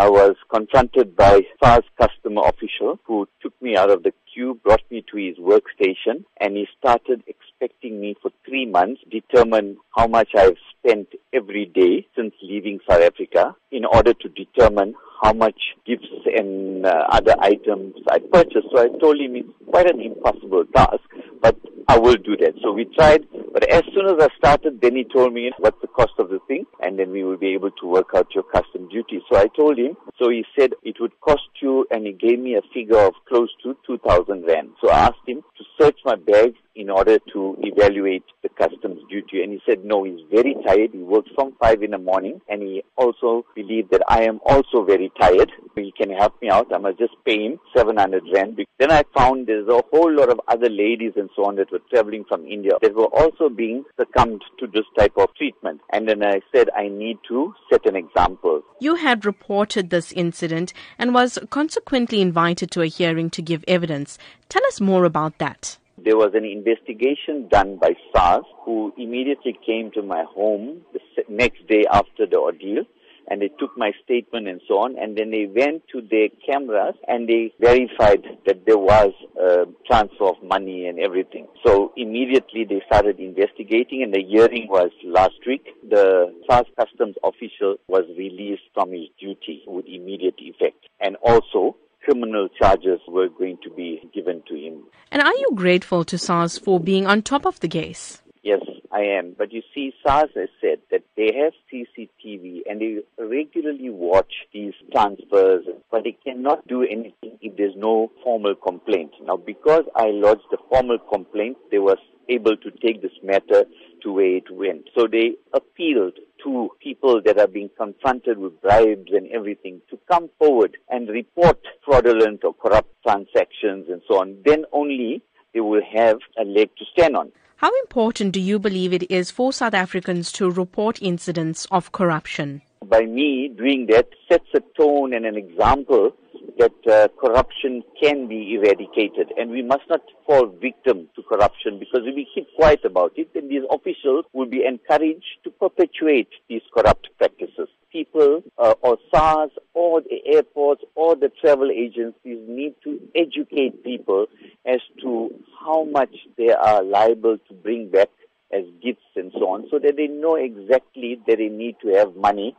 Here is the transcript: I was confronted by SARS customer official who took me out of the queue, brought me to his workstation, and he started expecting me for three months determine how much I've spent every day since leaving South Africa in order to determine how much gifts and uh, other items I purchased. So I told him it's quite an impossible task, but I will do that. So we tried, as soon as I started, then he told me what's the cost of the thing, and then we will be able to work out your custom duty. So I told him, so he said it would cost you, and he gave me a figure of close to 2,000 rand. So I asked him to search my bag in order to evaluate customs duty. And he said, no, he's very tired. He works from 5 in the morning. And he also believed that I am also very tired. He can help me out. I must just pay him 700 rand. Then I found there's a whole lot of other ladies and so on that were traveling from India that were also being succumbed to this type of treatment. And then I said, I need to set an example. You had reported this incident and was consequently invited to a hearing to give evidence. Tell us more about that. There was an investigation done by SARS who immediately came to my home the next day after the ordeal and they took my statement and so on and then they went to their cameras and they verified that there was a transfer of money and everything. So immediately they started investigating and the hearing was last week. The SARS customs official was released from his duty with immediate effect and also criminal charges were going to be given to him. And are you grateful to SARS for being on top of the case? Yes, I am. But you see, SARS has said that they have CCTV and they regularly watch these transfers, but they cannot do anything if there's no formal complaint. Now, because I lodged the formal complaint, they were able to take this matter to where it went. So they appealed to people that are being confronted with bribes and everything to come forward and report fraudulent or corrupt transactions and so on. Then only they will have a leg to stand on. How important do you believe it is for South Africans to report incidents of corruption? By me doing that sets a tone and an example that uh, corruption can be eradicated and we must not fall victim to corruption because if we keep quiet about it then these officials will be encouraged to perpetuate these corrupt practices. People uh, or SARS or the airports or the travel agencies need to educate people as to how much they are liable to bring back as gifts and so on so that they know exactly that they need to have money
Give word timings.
I 0.00 0.08
was 0.08 0.34
confronted 0.50 1.14
by 1.14 1.42
SARS 1.62 1.84
customer 2.00 2.40
official 2.46 2.98
who 3.04 3.28
took 3.42 3.52
me 3.60 3.76
out 3.76 3.90
of 3.90 4.02
the 4.02 4.14
queue, 4.32 4.58
brought 4.64 4.80
me 4.90 5.04
to 5.12 5.16
his 5.18 5.36
workstation, 5.36 6.24
and 6.40 6.56
he 6.56 6.66
started 6.78 7.22
expecting 7.26 8.00
me 8.00 8.16
for 8.22 8.30
three 8.48 8.64
months 8.64 9.02
determine 9.10 9.76
how 9.94 10.06
much 10.06 10.30
I've 10.34 10.56
spent 10.78 11.08
every 11.34 11.66
day 11.66 12.06
since 12.16 12.32
leaving 12.40 12.80
South 12.88 13.02
Africa 13.02 13.54
in 13.70 13.84
order 13.84 14.14
to 14.14 14.28
determine 14.30 14.94
how 15.22 15.34
much 15.34 15.60
gifts 15.86 16.06
and 16.34 16.86
uh, 16.86 17.04
other 17.10 17.34
items 17.38 17.94
I 18.10 18.20
purchased. 18.20 18.68
So 18.74 18.80
I 18.80 18.88
told 19.00 19.20
him 19.20 19.36
it's 19.36 19.48
quite 19.68 19.90
an 19.90 20.00
impossible 20.00 20.64
task, 20.74 21.04
but 21.42 21.56
I 21.88 21.98
will 21.98 22.16
do 22.16 22.38
that. 22.38 22.54
So 22.62 22.72
we 22.72 22.86
tried, 22.96 23.26
as 23.70 23.82
soon 23.94 24.06
as 24.06 24.16
I 24.20 24.28
started, 24.36 24.80
then 24.80 24.96
he 24.96 25.04
told 25.04 25.32
me 25.32 25.50
what's 25.58 25.80
the 25.80 25.86
cost 25.86 26.12
of 26.18 26.28
the 26.28 26.40
thing, 26.48 26.64
and 26.80 26.98
then 26.98 27.10
we 27.10 27.22
will 27.22 27.36
be 27.36 27.54
able 27.54 27.70
to 27.70 27.86
work 27.86 28.10
out 28.14 28.34
your 28.34 28.44
custom 28.44 28.88
duty. 28.88 29.22
So 29.30 29.38
I 29.38 29.46
told 29.56 29.78
him, 29.78 29.96
so 30.20 30.30
he 30.30 30.44
said 30.58 30.72
it 30.82 30.96
would 31.00 31.18
cost 31.20 31.48
you, 31.62 31.86
and 31.90 32.06
he 32.06 32.12
gave 32.12 32.38
me 32.38 32.56
a 32.56 32.62
figure 32.74 32.98
of 32.98 33.14
close 33.28 33.50
to 33.62 33.76
2,000 33.86 34.44
rand. 34.46 34.70
So 34.82 34.90
I 34.90 35.06
asked 35.06 35.26
him 35.26 35.42
to 35.56 35.64
search 35.80 35.98
my 36.04 36.16
bag 36.16 36.54
in 36.74 36.90
order 36.90 37.18
to 37.32 37.56
evaluate 37.60 38.24
customs 38.60 39.00
duty. 39.08 39.42
And 39.42 39.52
he 39.52 39.60
said, 39.68 39.84
no, 39.84 40.04
he's 40.04 40.20
very 40.30 40.54
tired. 40.66 40.90
He 40.92 40.98
works 40.98 41.30
from 41.34 41.54
5 41.60 41.82
in 41.82 41.92
the 41.92 41.98
morning. 41.98 42.40
And 42.48 42.62
he 42.62 42.82
also 42.96 43.44
believed 43.54 43.90
that 43.92 44.02
I 44.08 44.24
am 44.24 44.40
also 44.44 44.84
very 44.84 45.10
tired. 45.20 45.50
He 45.74 45.92
can 45.96 46.10
help 46.10 46.40
me 46.42 46.50
out. 46.50 46.72
I 46.74 46.78
must 46.78 46.98
just 46.98 47.14
pay 47.24 47.46
him 47.46 47.58
700 47.76 48.22
rand. 48.34 48.60
Then 48.78 48.90
I 48.90 49.02
found 49.16 49.46
there's 49.46 49.68
a 49.68 49.82
whole 49.90 50.14
lot 50.14 50.30
of 50.30 50.40
other 50.48 50.68
ladies 50.68 51.12
and 51.16 51.30
so 51.34 51.46
on 51.46 51.56
that 51.56 51.72
were 51.72 51.80
traveling 51.92 52.24
from 52.28 52.46
India 52.46 52.72
that 52.82 52.94
were 52.94 53.06
also 53.06 53.48
being 53.48 53.84
succumbed 53.98 54.42
to 54.58 54.66
this 54.66 54.84
type 54.98 55.12
of 55.16 55.34
treatment. 55.36 55.80
And 55.92 56.08
then 56.08 56.22
I 56.22 56.40
said, 56.54 56.68
I 56.76 56.88
need 56.88 57.18
to 57.28 57.54
set 57.70 57.86
an 57.86 57.96
example. 57.96 58.62
You 58.80 58.96
had 58.96 59.24
reported 59.24 59.90
this 59.90 60.12
incident 60.12 60.72
and 60.98 61.14
was 61.14 61.38
consequently 61.50 62.20
invited 62.20 62.70
to 62.72 62.82
a 62.82 62.86
hearing 62.86 63.30
to 63.30 63.42
give 63.42 63.64
evidence. 63.68 64.18
Tell 64.48 64.64
us 64.66 64.80
more 64.80 65.04
about 65.04 65.38
that. 65.38 65.78
There 66.02 66.16
was 66.16 66.30
an 66.34 66.44
investigation 66.44 67.48
done 67.48 67.76
by 67.76 67.94
SARS 68.12 68.44
who 68.64 68.92
immediately 68.96 69.58
came 69.66 69.90
to 69.92 70.02
my 70.02 70.24
home 70.24 70.82
the 70.92 71.00
next 71.28 71.66
day 71.68 71.84
after 71.90 72.26
the 72.26 72.36
ordeal 72.36 72.84
and 73.28 73.42
they 73.42 73.50
took 73.58 73.76
my 73.76 73.92
statement 74.02 74.48
and 74.48 74.60
so 74.66 74.78
on 74.78 74.96
and 74.98 75.16
then 75.16 75.30
they 75.30 75.46
went 75.46 75.82
to 75.92 76.00
their 76.10 76.28
cameras 76.46 76.94
and 77.06 77.28
they 77.28 77.52
verified 77.60 78.24
that 78.46 78.64
there 78.66 78.78
was 78.78 79.12
a 79.40 79.66
transfer 79.86 80.24
of 80.24 80.42
money 80.42 80.86
and 80.86 80.98
everything. 80.98 81.46
So 81.64 81.92
immediately 81.96 82.64
they 82.64 82.82
started 82.86 83.20
investigating 83.20 84.02
and 84.02 84.12
the 84.12 84.24
hearing 84.26 84.68
was 84.68 84.90
last 85.04 85.38
week. 85.46 85.66
The 85.88 86.34
SARS 86.48 86.66
customs 86.78 87.16
official 87.22 87.76
was 87.88 88.04
released 88.16 88.62
from 88.74 88.92
his 88.92 89.08
duty 89.18 89.62
with 89.66 89.84
immediate 89.86 90.38
effect 90.38 90.88
and 91.00 91.16
also 91.16 91.76
criminal 92.10 92.48
charges 92.60 93.00
were 93.06 93.28
going 93.28 93.56
to 93.62 93.70
be 93.70 94.00
given 94.12 94.42
to 94.48 94.54
him. 94.54 94.82
And 95.12 95.22
are 95.22 95.34
you 95.34 95.50
grateful 95.54 96.04
to 96.04 96.18
SARS 96.18 96.58
for 96.58 96.80
being 96.80 97.06
on 97.06 97.22
top 97.22 97.46
of 97.46 97.60
the 97.60 97.68
case? 97.68 98.20
Yes, 98.42 98.60
I 98.90 99.02
am. 99.02 99.36
But 99.38 99.52
you 99.52 99.62
see, 99.72 99.92
SARS 100.04 100.30
has 100.34 100.48
said 100.60 100.78
that 100.90 101.02
they 101.16 101.30
have 101.40 101.52
CCTV 101.72 102.62
and 102.68 102.80
they 102.80 102.98
regularly 103.22 103.90
watch 103.90 104.32
these 104.52 104.72
transfers, 104.92 105.66
but 105.90 106.02
they 106.02 106.16
cannot 106.24 106.66
do 106.66 106.82
anything 106.82 107.38
if 107.40 107.56
there's 107.56 107.76
no 107.76 108.10
formal 108.24 108.56
complaint. 108.56 109.12
Now, 109.22 109.36
because 109.36 109.84
I 109.94 110.06
lodged 110.06 110.46
the 110.50 110.58
formal 110.68 110.98
complaint, 110.98 111.58
they 111.70 111.78
were 111.78 111.96
able 112.28 112.56
to 112.56 112.70
take 112.84 113.02
this 113.02 113.12
matter 113.22 113.64
to 114.02 114.12
where 114.12 114.36
it 114.36 114.50
went. 114.50 114.88
So 114.96 115.06
they 115.06 115.32
appealed 115.52 116.18
to 116.44 116.70
people 116.90 117.22
that 117.24 117.38
are 117.38 117.46
being 117.46 117.70
confronted 117.78 118.36
with 118.38 118.60
bribes 118.60 119.12
and 119.12 119.30
everything 119.30 119.80
to 119.88 119.98
come 120.10 120.28
forward 120.38 120.76
and 120.88 121.08
report 121.08 121.58
fraudulent 121.84 122.42
or 122.42 122.52
corrupt 122.54 122.90
transactions 123.06 123.86
and 123.88 124.02
so 124.08 124.20
on. 124.20 124.36
Then 124.44 124.64
only 124.72 125.22
they 125.54 125.60
will 125.60 125.82
have 125.94 126.18
a 126.40 126.44
leg 126.44 126.70
to 126.78 126.84
stand 126.92 127.16
on. 127.16 127.30
How 127.56 127.70
important 127.82 128.32
do 128.32 128.40
you 128.40 128.58
believe 128.58 128.92
it 128.92 129.08
is 129.08 129.30
for 129.30 129.52
South 129.52 129.74
Africans 129.74 130.32
to 130.32 130.50
report 130.50 131.00
incidents 131.00 131.66
of 131.70 131.92
corruption? 131.92 132.62
By 132.84 133.02
me 133.02 133.52
doing 133.56 133.86
that 133.90 134.08
sets 134.28 134.48
a 134.54 134.60
tone 134.76 135.14
and 135.14 135.24
an 135.24 135.36
example 135.36 136.16
that 136.58 136.72
uh, 136.90 137.08
corruption 137.20 137.82
can 138.02 138.28
be 138.28 138.54
eradicated 138.54 139.32
and 139.36 139.50
we 139.50 139.62
must 139.62 139.82
not 139.88 140.00
fall 140.26 140.46
victim 140.46 141.08
to 141.14 141.22
corruption 141.22 141.78
because 141.78 142.00
if 142.04 142.14
we 142.14 142.26
keep 142.34 142.46
quiet 142.56 142.84
about 142.84 143.12
it 143.16 143.32
then 143.34 143.48
these 143.48 143.62
officials 143.70 144.24
will 144.32 144.46
be 144.46 144.64
encouraged 144.64 145.38
to 145.44 145.50
perpetuate 145.50 146.28
these 146.48 146.62
corrupt 146.74 147.08
practices. 147.18 147.68
People 147.92 148.42
uh, 148.58 148.74
or 148.82 148.98
SARS 149.12 149.50
or 149.74 150.00
the 150.00 150.20
airports 150.34 150.82
or 150.94 151.16
the 151.16 151.30
travel 151.40 151.70
agencies 151.70 152.38
need 152.48 152.74
to 152.84 153.00
educate 153.14 153.82
people 153.82 154.26
as 154.64 154.80
to 155.02 155.30
how 155.62 155.84
much 155.84 156.14
they 156.38 156.50
are 156.50 156.82
liable 156.82 157.38
to 157.48 157.54
bring 157.54 157.90
back 157.90 158.08
as 158.52 158.64
gifts 158.82 159.06
and 159.16 159.32
so 159.32 159.48
on 159.48 159.66
so 159.70 159.78
that 159.78 159.96
they 159.96 160.08
know 160.08 160.34
exactly 160.34 161.20
that 161.26 161.38
they 161.38 161.48
need 161.48 161.76
to 161.80 161.88
have 161.88 162.14
money 162.16 162.54